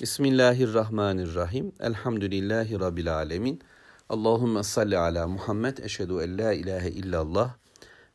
[0.00, 1.72] Bismillahirrahmanirrahim.
[1.80, 3.60] Elhamdülillahi Rabbil alemin.
[4.08, 5.78] Allahümme salli ala Muhammed.
[5.78, 7.54] Eşhedü en la ilahe illallah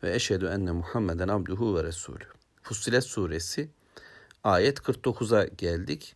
[0.03, 2.23] ve eşhedü enne Muhammeden abduhu ve resulü.
[2.61, 3.69] Fussilet suresi
[4.43, 6.15] ayet 49'a geldik.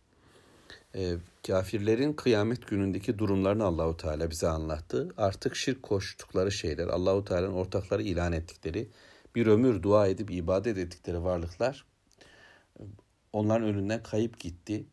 [0.94, 5.08] Ee, kafirlerin kıyamet günündeki durumlarını Allahu Teala bize anlattı.
[5.16, 8.88] Artık şirk koştukları şeyler, Allahu Teala'nın ortakları ilan ettikleri,
[9.34, 11.84] bir ömür dua edip ibadet ettikleri varlıklar
[13.32, 14.84] onların önünden kayıp gitti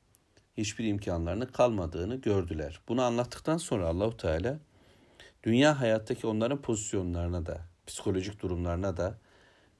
[0.57, 2.81] hiçbir imkanlarını kalmadığını gördüler.
[2.87, 4.59] Bunu anlattıktan sonra Allahu Teala
[5.43, 9.19] dünya hayattaki onların pozisyonlarına da, psikolojik durumlarına da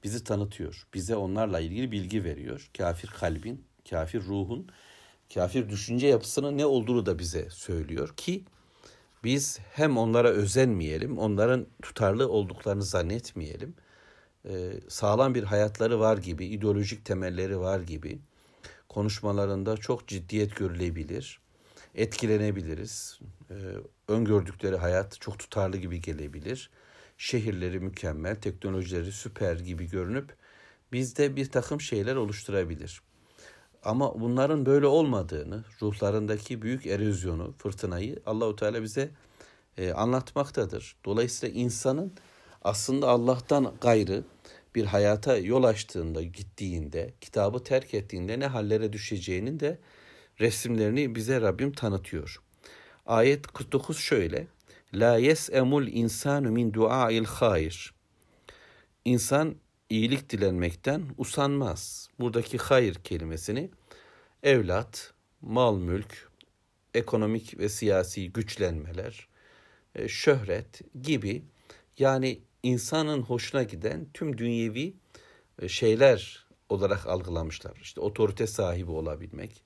[0.04, 0.86] bizi tanıtıyor.
[0.94, 2.70] Bize onlarla ilgili bilgi veriyor.
[2.78, 4.66] Kafir kalbin, kafir ruhun,
[5.34, 8.44] kafir düşünce yapısının ne olduğunu da bize söylüyor ki
[9.24, 13.74] biz hem onlara özenmeyelim, onların tutarlı olduklarını zannetmeyelim.
[14.48, 18.18] Ee, sağlam bir hayatları var gibi, ideolojik temelleri var gibi,
[18.94, 21.40] konuşmalarında çok ciddiyet görülebilir.
[21.94, 23.20] Etkilenebiliriz.
[23.50, 23.54] Ee,
[24.08, 26.70] öngördükleri hayat çok tutarlı gibi gelebilir.
[27.18, 30.36] Şehirleri mükemmel, teknolojileri süper gibi görünüp
[30.92, 33.02] bizde bir takım şeyler oluşturabilir.
[33.84, 39.10] Ama bunların böyle olmadığını, ruhlarındaki büyük erozyonu, fırtınayı Allahu Teala bize
[39.78, 40.96] e, anlatmaktadır.
[41.04, 42.12] Dolayısıyla insanın
[42.62, 44.24] aslında Allah'tan gayrı
[44.74, 49.78] bir hayata yol açtığında, gittiğinde, kitabı terk ettiğinde ne hallere düşeceğinin de
[50.40, 52.42] resimlerini bize Rabbim tanıtıyor.
[53.06, 54.46] Ayet 49 şöyle.
[54.94, 57.94] La yes'emul insanu min dua'il hayr.
[59.04, 59.56] İnsan
[59.90, 62.08] iyilik dilenmekten usanmaz.
[62.18, 63.70] Buradaki hayır kelimesini
[64.42, 66.28] evlat, mal mülk,
[66.94, 69.28] ekonomik ve siyasi güçlenmeler,
[69.94, 71.42] e, şöhret gibi
[71.98, 74.94] yani insanın hoşuna giden tüm dünyevi
[75.58, 77.76] e, şeyler olarak algılamışlar.
[77.82, 79.62] İşte otorite sahibi olabilmek,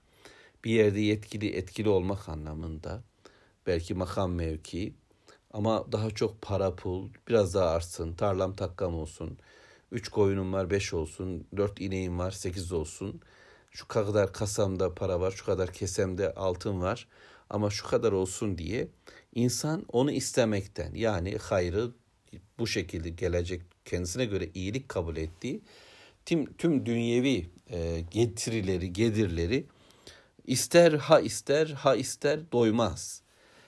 [0.64, 3.02] bir yerde yetkili, etkili olmak anlamında,
[3.66, 4.94] belki makam mevki
[5.50, 9.38] ama daha çok para pul, biraz daha artsın, tarlam takkam olsun,
[9.92, 13.20] üç koyunum var beş olsun, dört ineğim var sekiz olsun,
[13.70, 17.08] şu kadar kasamda para var, şu kadar kesemde altın var
[17.50, 18.88] ama şu kadar olsun diye
[19.34, 21.92] insan onu istemekten yani hayrı,
[22.58, 25.60] bu şekilde gelecek kendisine göre iyilik kabul ettiği
[26.26, 29.66] tüm, tüm dünyevi e, getirileri, gedirleri
[30.46, 33.22] ister ha ister ha ister doymaz.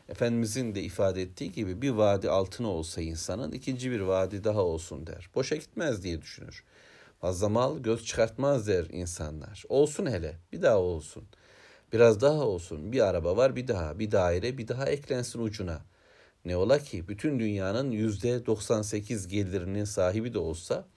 [0.08, 5.06] Efendimizin de ifade ettiği gibi bir vadi altına olsa insanın ikinci bir vadi daha olsun
[5.06, 5.30] der.
[5.34, 6.64] Boşa gitmez diye düşünür.
[7.20, 9.64] Fazla mal göz çıkartmaz der insanlar.
[9.68, 11.24] Olsun hele bir daha olsun.
[11.92, 12.92] Biraz daha olsun.
[12.92, 13.98] Bir araba var bir daha.
[13.98, 15.82] Bir daire bir daha eklensin ucuna.
[16.48, 20.88] Ne ola ki bütün dünyanın yüzde 98 gelirinin sahibi de olsa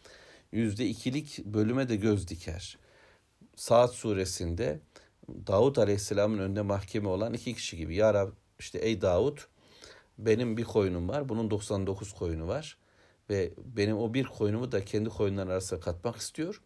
[0.51, 2.77] yüzde ikilik bölüme de göz diker.
[3.55, 4.79] Saat suresinde
[5.47, 7.95] Davut Aleyhisselam'ın önünde mahkeme olan iki kişi gibi.
[7.95, 8.29] Ya Rab
[8.59, 9.47] işte ey Davut
[10.17, 12.77] benim bir koyunum var bunun 99 koyunu var
[13.29, 16.61] ve benim o bir koyunumu da kendi koyunların arasına katmak istiyor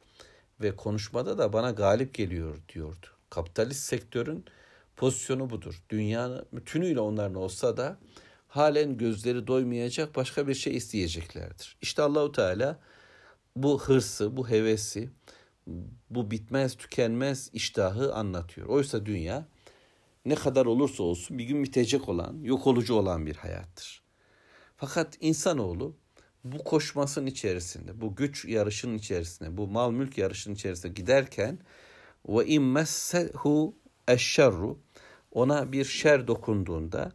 [0.62, 3.08] ve konuşmada da bana galip geliyor diyordu.
[3.30, 4.46] Kapitalist sektörün
[4.96, 5.84] pozisyonu budur.
[5.90, 7.98] Dünyanın bütünüyle onların olsa da
[8.56, 11.78] halen gözleri doymayacak başka bir şey isteyeceklerdir.
[11.82, 12.80] İşte Allahu Teala
[13.56, 15.10] bu hırsı, bu hevesi,
[16.10, 18.68] bu bitmez tükenmez iştahı anlatıyor.
[18.68, 19.46] Oysa dünya
[20.26, 24.04] ne kadar olursa olsun bir gün bitecek olan, yok olucu olan bir hayattır.
[24.78, 25.96] Fakat insanoğlu
[26.44, 31.60] bu koşmasın içerisinde, bu güç yarışının içerisinde, bu mal mülk yarışının içerisinde giderken
[32.28, 33.76] ve immessehu
[34.08, 34.80] eşşerru
[35.32, 37.12] ona bir şer dokunduğunda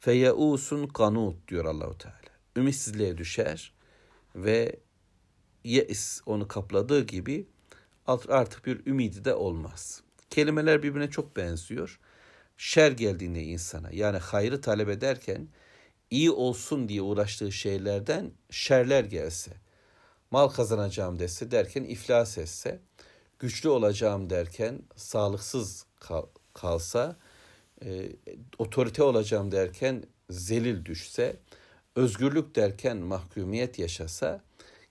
[0.00, 2.18] feyeusun kanut diyor Allahu Teala.
[2.56, 3.72] Ümitsizliğe düşer
[4.34, 4.80] ve
[5.64, 7.46] yeis onu kapladığı gibi
[8.28, 10.02] artık bir ümidi de olmaz.
[10.30, 12.00] Kelimeler birbirine çok benziyor.
[12.56, 15.48] Şer geldiğinde insana yani hayrı talep ederken
[16.10, 19.52] iyi olsun diye uğraştığı şeylerden şerler gelse,
[20.30, 22.80] mal kazanacağım dese derken iflas etse,
[23.38, 27.16] güçlü olacağım derken sağlıksız kal, kalsa,
[27.84, 28.12] e,
[28.58, 31.36] otorite olacağım derken zelil düşse,
[31.96, 34.42] özgürlük derken mahkumiyet yaşasa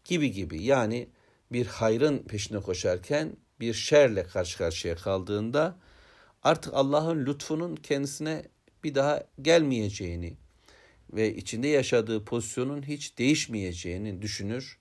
[0.06, 0.64] gibi gibi.
[0.64, 1.10] Yani
[1.52, 5.78] bir hayrın peşine koşarken bir şerle karşı karşıya kaldığında
[6.44, 8.44] artık Allah'ın lütfunun kendisine
[8.84, 10.38] bir daha gelmeyeceğini
[11.14, 14.78] ve içinde yaşadığı pozisyonun hiç değişmeyeceğini düşünür.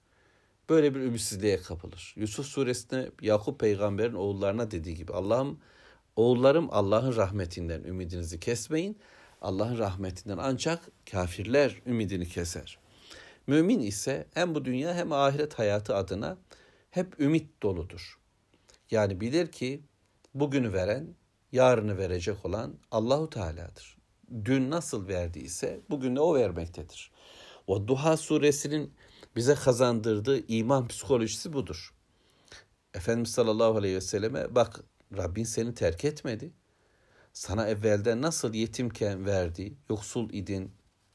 [0.69, 2.15] Böyle bir ümitsizliğe kapılır.
[2.17, 5.61] Yusuf suresinde Yakup peygamberin oğullarına dediği gibi Allah'ım
[6.17, 8.99] oğullarım Allah'ın rahmetinden ümidinizi kesmeyin.
[9.43, 12.79] Allah'ın rahmetinden ancak kafirler ümidini keser.
[13.47, 16.39] Mümin ise hem bu dünya hem ahiret hayatı adına
[16.91, 18.19] hep ümit doludur.
[18.91, 19.83] Yani bilir ki
[20.35, 21.15] bugünü veren
[21.53, 23.97] yarını verecek olan Allahu Teala'dır.
[24.45, 27.11] Dün nasıl verdiyse bugün de o vermektedir.
[27.67, 28.95] O Duha suresinin
[29.37, 31.95] bize kazandırdığı iman psikolojisi budur.
[32.95, 34.81] Efendimiz sallallahu aleyhi ve selleme bak
[35.17, 36.53] Rabbin seni terk etmedi.
[37.33, 40.73] Sana evvelden nasıl yetimken verdi, yoksul idin,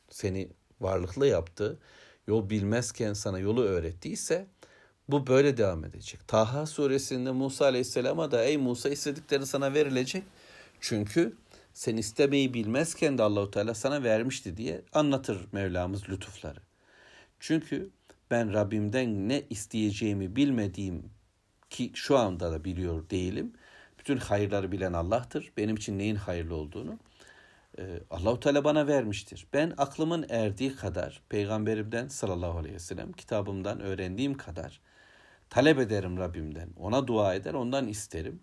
[0.09, 0.49] seni
[0.81, 1.79] varlıklı yaptı,
[2.27, 4.47] yol bilmezken sana yolu öğrettiyse
[5.07, 6.27] bu böyle devam edecek.
[6.27, 10.23] Taha suresinde Musa aleyhisselama da ey Musa istediklerin sana verilecek.
[10.79, 11.37] Çünkü
[11.73, 16.59] sen istemeyi bilmezken de Allahu Teala sana vermişti diye anlatır Mevlamız lütufları.
[17.39, 17.89] Çünkü
[18.31, 21.03] ben Rabbimden ne isteyeceğimi bilmediğim
[21.69, 23.53] ki şu anda da biliyor değilim.
[24.01, 25.51] Bütün hayırları bilen Allah'tır.
[25.57, 26.99] Benim için neyin hayırlı olduğunu
[27.79, 29.47] e, Allahu Teala bana vermiştir.
[29.53, 34.81] Ben aklımın erdiği kadar peygamberimden sallallahu aleyhi ve sellem kitabımdan öğrendiğim kadar
[35.49, 36.69] talep ederim Rabbimden.
[36.77, 38.39] Ona dua eder, ondan isterim.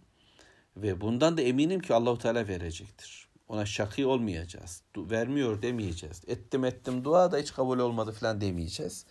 [0.76, 3.28] Ve bundan da eminim ki Allahu Teala verecektir.
[3.48, 4.82] Ona şakî olmayacağız.
[4.96, 6.22] Vermiyor demeyeceğiz.
[6.26, 9.06] Ettim ettim dua da hiç kabul olmadı falan demeyeceğiz.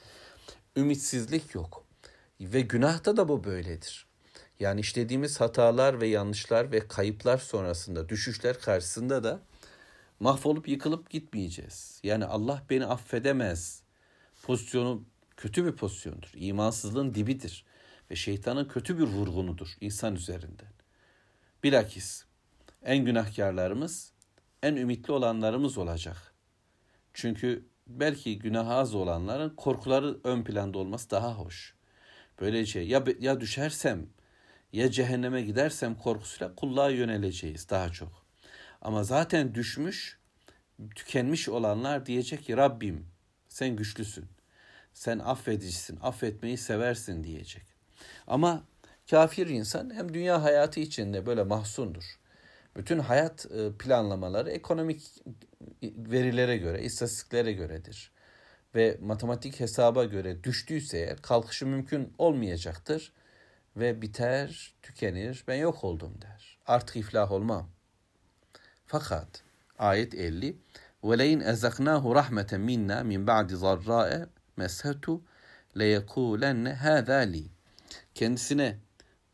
[0.76, 1.86] Ümitsizlik yok.
[2.42, 4.07] Ve günahta da bu böyledir.
[4.60, 9.42] Yani işlediğimiz hatalar ve yanlışlar ve kayıplar sonrasında, düşüşler karşısında da
[10.20, 12.00] mahvolup yıkılıp gitmeyeceğiz.
[12.04, 13.84] Yani Allah beni affedemez.
[14.44, 15.04] Pozisyonu
[15.38, 16.32] kötü bir pozisyondur.
[16.36, 17.66] İmansızlığın dibidir.
[18.12, 20.72] Ve şeytanın kötü bir vurgunudur insan üzerinden.
[21.64, 22.26] Bilakis
[22.84, 24.12] en günahkarlarımız,
[24.64, 26.34] en ümitli olanlarımız olacak.
[27.14, 31.76] Çünkü belki günah az olanların korkuları ön planda olması daha hoş.
[32.42, 34.08] Böylece ya, ya düşersem
[34.74, 38.26] ya cehenneme gidersem korkusuyla kulluğa yöneleceğiz daha çok.
[38.82, 40.20] Ama zaten düşmüş,
[40.96, 43.08] tükenmiş olanlar diyecek ki Rabbim
[43.48, 44.26] sen güçlüsün.
[44.94, 47.64] Sen affedicisin, affetmeyi seversin diyecek.
[48.28, 48.64] Ama
[49.10, 52.20] kafir insan hem dünya hayatı içinde böyle mahsundur.
[52.76, 55.02] Bütün hayat e, planlamaları ekonomik
[55.84, 58.12] verilere göre, istatistiklere göredir.
[58.76, 63.14] Ve matematik hesaba göre düştüyse eğer kalkışı mümkün olmayacaktır
[63.77, 66.59] Ve biter, tükenir, ben yok oldum der.
[66.67, 67.69] Artık iflah olmam.
[68.87, 69.43] Fakat
[69.79, 70.57] ayet 50
[71.03, 74.29] وَلَيْنْ اَزَقْنَاهُ رَحْمَةً مِنَّا مِنْ بَعْدِ ضَرَّاءَ
[74.59, 75.21] مَسْهَتُ
[75.77, 77.45] لَيَقُولَنَّ هَذَا لِي
[78.15, 78.79] Kendisine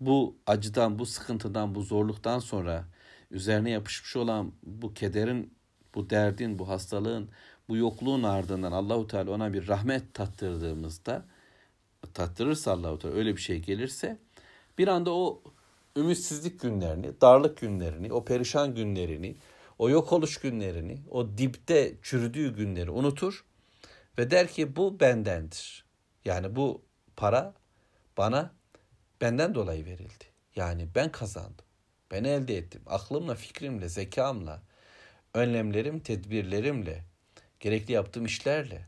[0.01, 2.85] bu acıdan, bu sıkıntıdan, bu zorluktan sonra
[3.31, 5.55] üzerine yapışmış olan bu kederin,
[5.95, 7.31] bu derdin, bu hastalığın,
[7.69, 11.25] bu yokluğun ardından Allahu Teala ona bir rahmet tattırdığımızda
[12.15, 14.19] tattırırsa Allahu Teala öyle bir şey gelirse
[14.78, 15.44] bir anda o
[15.98, 19.36] ümitsizlik günlerini, darlık günlerini, o perişan günlerini,
[19.80, 23.46] o yok oluş günlerini, o dipte çürüdüğü günleri unutur
[24.18, 25.86] ve der ki bu bendendir.
[26.26, 26.82] Yani bu
[27.16, 27.54] para
[28.18, 28.54] bana
[29.22, 30.26] benden dolayı verildi.
[30.56, 31.66] Yani ben kazandım.
[32.12, 32.82] Ben elde ettim.
[32.86, 34.62] Aklımla, fikrimle, zekamla,
[35.34, 37.04] önlemlerim, tedbirlerimle,
[37.60, 38.86] gerekli yaptığım işlerle.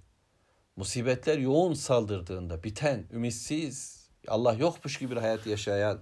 [0.75, 5.99] Musibetler yoğun saldırdığında biten, ümitsiz, Allah yokmuş gibi bir hayat yaşayan,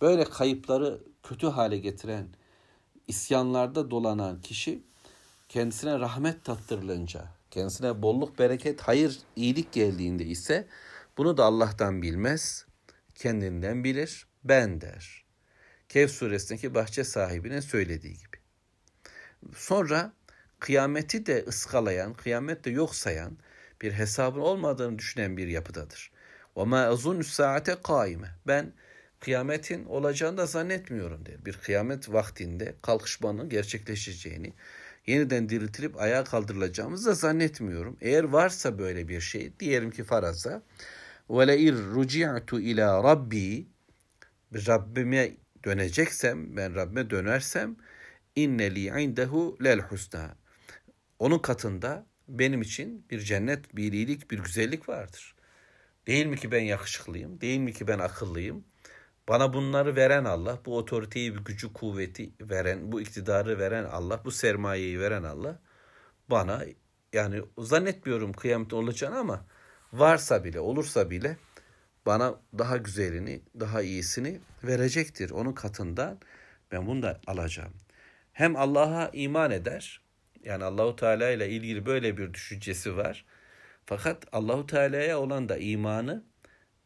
[0.00, 2.28] böyle kayıpları kötü hale getiren,
[3.08, 4.82] isyanlarda dolanan kişi
[5.48, 10.66] kendisine rahmet tattırılınca, kendisine bolluk, bereket, hayır, iyilik geldiğinde ise
[11.18, 12.66] bunu da Allah'tan bilmez,
[13.14, 15.24] kendinden bilir, ben der.
[15.88, 18.36] Kehf suresindeki bahçe sahibinin söylediği gibi.
[19.54, 20.12] Sonra
[20.58, 23.38] kıyameti de ıskalayan, kıyamet de yok sayan,
[23.82, 26.10] bir hesabın olmadığını düşünen bir yapıdadır.
[26.57, 28.73] وَمَا اَظُنُّ saate قَائِمَ Ben
[29.19, 31.45] kıyametin olacağını da zannetmiyorum der.
[31.45, 34.53] Bir kıyamet vaktinde kalkışmanın gerçekleşeceğini,
[35.07, 37.97] yeniden diriltilip ayağa kaldırılacağımızı da zannetmiyorum.
[38.01, 40.63] Eğer varsa böyle bir şey, diyelim ki faraza,
[41.29, 43.67] وَلَاِرْ رُجِعْتُ ila Rabbi
[44.53, 45.31] Rabbime
[45.63, 47.75] döneceksem, ben Rabbime dönersem
[48.35, 50.35] inneli indehu lel husna.
[51.19, 55.35] Onun katında benim için bir cennet, bir iyilik, bir güzellik vardır.
[56.08, 57.40] Değil mi ki ben yakışıklıyım?
[57.40, 58.64] Değil mi ki ben akıllıyım?
[59.28, 64.30] Bana bunları veren Allah, bu otoriteyi, bu gücü, kuvveti veren, bu iktidarı veren Allah, bu
[64.30, 65.60] sermayeyi veren Allah
[66.30, 66.64] bana
[67.12, 69.46] yani zannetmiyorum kıyamet olacağını ama
[69.92, 71.36] varsa bile, olursa bile
[72.06, 75.30] bana daha güzelini, daha iyisini verecektir.
[75.30, 76.18] Onun katından
[76.72, 77.72] ben bunu da alacağım.
[78.32, 80.02] Hem Allah'a iman eder.
[80.44, 83.24] Yani Allahu Teala ile ilgili böyle bir düşüncesi var.
[83.88, 86.24] Fakat Allahu Teala'ya olan da imanı,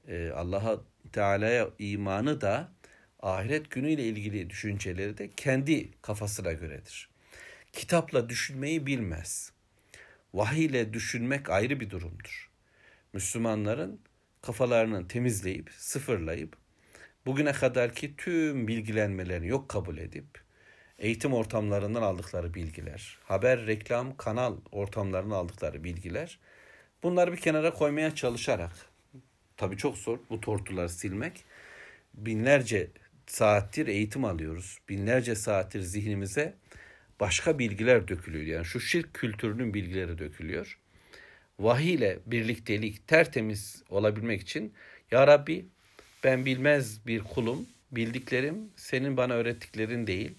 [0.09, 0.81] e, Allah'a
[1.13, 2.73] Teala'ya imanı da
[3.21, 7.11] ahiret günüyle ilgili düşünceleri de kendi kafasına göredir.
[7.73, 9.53] Kitapla düşünmeyi bilmez.
[10.35, 12.51] Vahiy ile düşünmek ayrı bir durumdur.
[13.13, 14.01] Müslümanların
[14.43, 16.57] kafalarını temizleyip, sıfırlayıp,
[17.27, 20.43] bugüne kadarki tüm bilgilenmelerini yok kabul edip,
[20.99, 26.39] eğitim ortamlarından aldıkları bilgiler, haber, reklam, kanal ortamlarından aldıkları bilgiler.
[27.03, 28.73] Bunları bir kenara koymaya çalışarak,
[29.57, 31.45] tabii çok zor bu tortuları silmek.
[32.15, 32.91] Binlerce
[33.27, 34.79] saattir eğitim alıyoruz.
[34.89, 36.55] Binlerce saattir zihnimize
[37.21, 38.45] başka bilgiler dökülüyor.
[38.45, 40.79] Yani şu şirk kültürünün bilgileri dökülüyor.
[41.59, 44.73] Vahiy ile birliktelik tertemiz olabilmek için
[45.11, 45.67] Ya Rabbi
[46.25, 50.35] ben bilmez bir kulum, bildiklerim senin bana öğrettiklerin değil.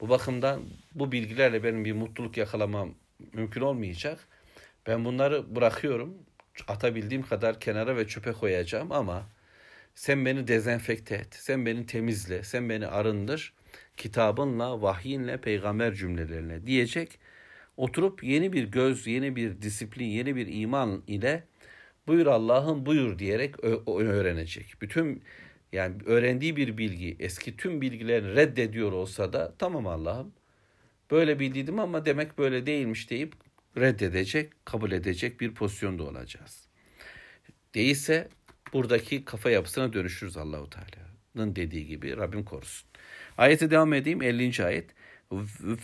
[0.00, 0.62] Bu bakımdan
[0.94, 2.94] bu bilgilerle benim bir mutluluk yakalamam
[3.32, 4.28] mümkün olmayacak.
[4.86, 6.14] Ben bunları bırakıyorum.
[6.68, 9.28] Atabildiğim kadar kenara ve çöpe koyacağım ama
[9.94, 11.34] sen beni dezenfekte et.
[11.34, 12.42] Sen beni temizle.
[12.42, 13.54] Sen beni arındır.
[13.96, 17.18] Kitabınla, vahyinle, peygamber cümlelerine diyecek.
[17.76, 21.44] Oturup yeni bir göz, yeni bir disiplin, yeni bir iman ile
[22.06, 24.74] buyur Allah'ım buyur diyerek öğrenecek.
[24.80, 25.22] Bütün
[25.72, 30.32] yani öğrendiği bir bilgi eski tüm bilgilerini reddediyor olsa da tamam Allah'ım
[31.10, 33.34] böyle bildiydim ama demek böyle değilmiş deyip
[33.77, 36.67] reddedecek, kabul edecek bir pozisyonda olacağız.
[37.75, 38.29] Değilse
[38.73, 42.89] buradaki kafa yapısına dönüşürüz Allahu Teala'nın dediği gibi Rabbim korusun.
[43.37, 44.65] Ayete devam edeyim 50.
[44.65, 44.97] ayet.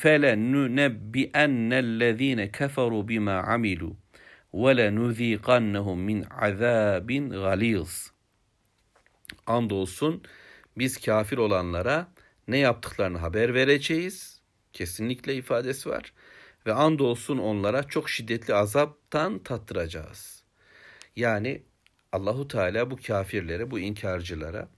[0.02, 3.94] فَلَنُنَبِّئَنَّ الَّذ۪ينَ كَفَرُوا بِمَا عَمِلُوا
[4.54, 7.10] وَلَنُذ۪يقَنَّهُمْ مِنْ عَذَابٍ
[7.46, 8.10] غَلِيظٍ
[9.48, 10.24] Andolsun
[10.78, 12.08] biz kafir olanlara
[12.48, 14.42] ne yaptıklarını haber vereceğiz.
[14.74, 16.13] Kesinlikle ifadesi var.
[16.69, 20.43] Ve andolsun onlara çok şiddetli azaptan tattıracağız.
[21.17, 21.63] Yani
[22.13, 24.69] Allahu Teala bu kafirlere, bu inkarcılara,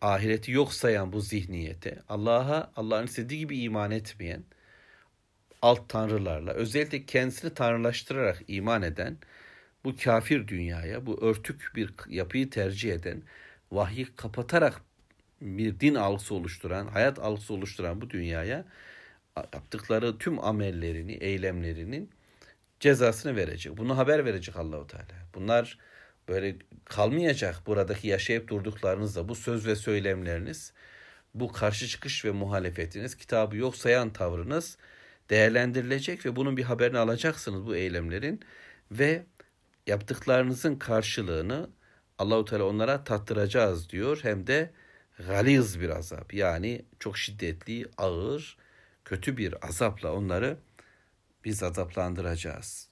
[0.00, 4.44] ahireti yok sayan bu zihniyete, Allah'a, Allah'ın istediği gibi iman etmeyen,
[5.62, 9.18] alt tanrılarla, özellikle kendisini tanrılaştırarak iman eden,
[9.84, 13.22] bu kafir dünyaya, bu örtük bir yapıyı tercih eden,
[13.72, 14.80] vahyi kapatarak
[15.40, 18.64] bir din algısı oluşturan, hayat algısı oluşturan bu dünyaya
[19.36, 22.10] yaptıkları tüm amellerini, eylemlerinin
[22.80, 23.76] cezasını verecek.
[23.76, 25.04] Bunu haber verecek Allahu Teala.
[25.34, 25.78] Bunlar
[26.28, 30.72] böyle kalmayacak buradaki yaşayıp durduklarınızda bu söz ve söylemleriniz,
[31.34, 34.78] bu karşı çıkış ve muhalefetiniz, kitabı yok sayan tavrınız
[35.30, 38.40] değerlendirilecek ve bunun bir haberini alacaksınız bu eylemlerin
[38.90, 39.26] ve
[39.86, 41.70] yaptıklarınızın karşılığını
[42.18, 44.18] Allahu Teala onlara tattıracağız diyor.
[44.22, 44.70] Hem de
[45.26, 46.34] galiz bir azap.
[46.34, 48.56] Yani çok şiddetli, ağır,
[49.08, 50.56] kötü bir azapla onları
[51.44, 52.88] biz azaplandıracağız.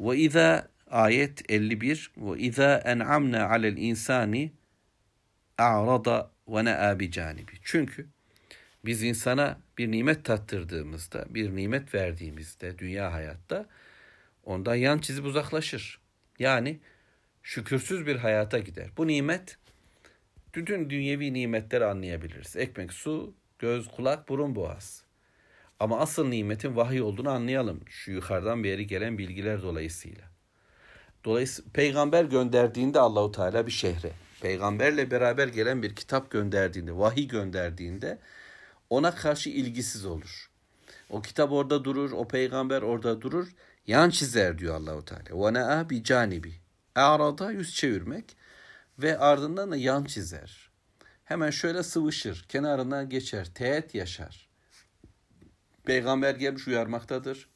[0.00, 4.52] Ve izâ ayet 51 ve izâ en'amna alel insani
[5.58, 7.52] a'rada ve ne'a bi canibi.
[7.62, 8.06] Çünkü
[8.84, 13.66] biz insana bir nimet tattırdığımızda, bir nimet verdiğimizde dünya hayatta
[14.44, 16.00] ondan yan çizip uzaklaşır.
[16.38, 16.80] Yani
[17.42, 18.88] şükürsüz bir hayata gider.
[18.96, 19.58] Bu nimet
[20.54, 22.56] bütün dünyevi nimetleri anlayabiliriz.
[22.56, 25.07] Ekmek, su, göz, kulak, burun, boğaz.
[25.80, 27.80] Ama asıl nimetin vahiy olduğunu anlayalım.
[27.86, 30.24] Şu yukarıdan beri gelen bilgiler dolayısıyla.
[31.24, 38.18] Dolayısıyla peygamber gönderdiğinde Allahu Teala bir şehre, peygamberle beraber gelen bir kitap gönderdiğinde, vahiy gönderdiğinde
[38.90, 40.50] ona karşı ilgisiz olur.
[41.10, 43.48] O kitap orada durur, o peygamber orada durur.
[43.86, 45.46] Yan çizer diyor Allahu Teala.
[45.46, 46.54] Ve ne'a bi canibi.
[46.94, 48.36] Arada yüz çevirmek
[48.98, 50.70] ve ardından da yan çizer.
[51.24, 54.47] Hemen şöyle sıvışır, kenarından geçer, teğet yaşar.
[55.88, 57.48] Peygamber gelmiş uyarmaktadır.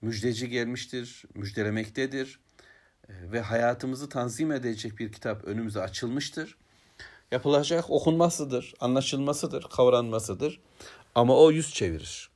[0.00, 2.40] Müjdeci gelmiştir, müjdelemektedir.
[3.08, 6.56] Ve hayatımızı tanzim edecek bir kitap önümüze açılmıştır.
[7.30, 10.60] Yapılacak okunmasıdır, anlaşılmasıdır, kavranmasıdır.
[11.14, 12.30] Ama o yüz çevirir.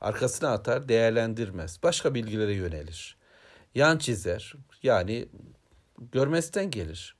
[0.00, 1.82] Arkasına atar, değerlendirmez.
[1.82, 3.16] Başka bilgilere yönelir.
[3.74, 4.54] Yan çizer.
[4.82, 5.28] Yani
[6.12, 7.16] görmezden gelir.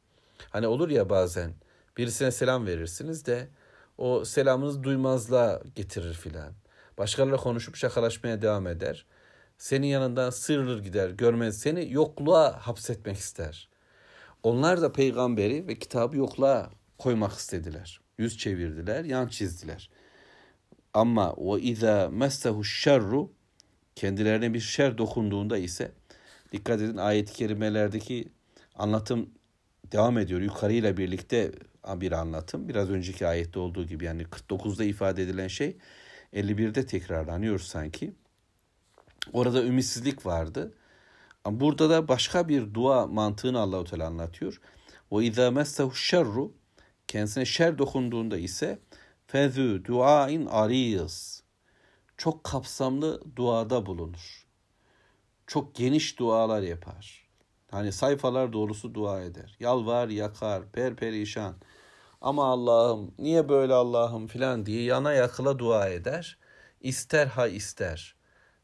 [0.50, 1.54] Hani olur ya bazen
[1.96, 3.48] birisine selam verirsiniz de
[3.98, 6.63] o selamınızı duymazlığa getirir filan.
[6.98, 9.06] Başkalarıyla konuşup şakalaşmaya devam eder.
[9.58, 11.58] Senin yanından sırrır gider, görmez.
[11.58, 13.68] Seni yokluğa hapsetmek ister.
[14.42, 18.00] Onlar da peygamberi ve kitabı yokluğa koymak istediler.
[18.18, 19.90] Yüz çevirdiler, yan çizdiler.
[20.94, 23.32] Ama o iza messehu şerru
[23.94, 25.92] kendilerine bir şer dokunduğunda ise
[26.52, 28.28] dikkat edin ayet-i kerimelerdeki
[28.74, 29.30] anlatım
[29.92, 30.40] devam ediyor.
[30.40, 31.52] Yukarıyla birlikte
[31.96, 32.68] bir anlatım.
[32.68, 35.76] Biraz önceki ayette olduğu gibi yani 49'da ifade edilen şey
[36.34, 38.12] 51'de tekrarlanıyor sanki.
[39.32, 40.74] Orada ümitsizlik vardı.
[41.46, 44.60] Burada da başka bir dua mantığını Allahu Teala anlatıyor.
[45.12, 46.52] Ve izâ messehu şerru
[47.08, 48.78] kendisine şer dokunduğunda ise
[49.26, 51.42] fezü duain ariz
[52.16, 54.46] çok kapsamlı duada bulunur.
[55.46, 57.28] Çok geniş dualar yapar.
[57.70, 59.56] Hani sayfalar doğrusu dua eder.
[59.60, 61.56] Yalvar, yakar, perperişan.
[62.24, 66.38] Ama Allah'ım niye böyle Allah'ım filan diye yana yakıla dua eder.
[66.80, 68.16] ister ha ister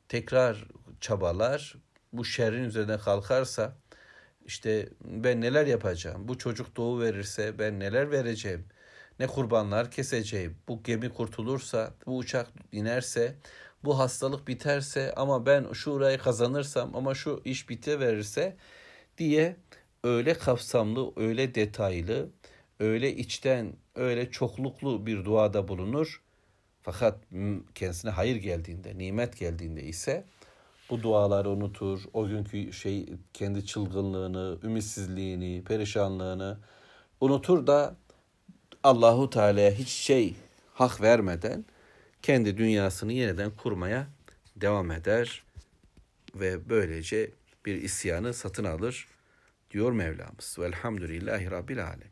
[0.08, 0.64] tekrar
[1.00, 1.76] çabalar
[2.12, 3.76] bu şerrin üzerine kalkarsa
[4.46, 6.28] işte ben neler yapacağım?
[6.28, 8.66] Bu çocuk doğu verirse ben neler vereceğim?
[9.18, 10.56] Ne kurbanlar keseceğim?
[10.68, 13.36] Bu gemi kurtulursa, bu uçak inerse,
[13.84, 18.56] bu hastalık biterse ama ben şu orayı kazanırsam ama şu iş bite verirse
[19.18, 19.56] diye
[20.04, 22.30] öyle kapsamlı, öyle detaylı,
[22.80, 26.22] öyle içten, öyle çokluklu bir duada bulunur.
[26.82, 27.18] Fakat
[27.74, 30.24] kendisine hayır geldiğinde, nimet geldiğinde ise
[30.90, 32.00] bu duaları unutur.
[32.12, 36.58] O günkü şey kendi çılgınlığını, ümitsizliğini, perişanlığını
[37.20, 37.96] unutur da
[38.84, 40.34] Allahu Teala'ya hiç şey
[40.74, 41.64] hak vermeden
[42.22, 44.06] kendi dünyasını yeniden kurmaya
[44.56, 45.44] devam eder
[46.34, 47.30] ve böylece
[47.66, 49.08] bir isyanı satın alır
[49.70, 50.56] diyor Mevlamız.
[50.58, 52.10] Velhamdülillahi Rabbil Alemin.